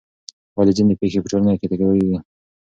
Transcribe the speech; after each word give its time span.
ولې 0.57 0.71
ځینې 0.77 0.93
پېښې 1.01 1.19
په 1.21 1.29
ټولنه 1.31 1.53
کې 1.59 1.69
تکراریږي؟ 1.71 2.19